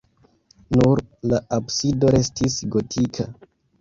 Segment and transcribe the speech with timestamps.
[0.77, 1.01] Nur
[1.33, 3.29] la absido restis gotika.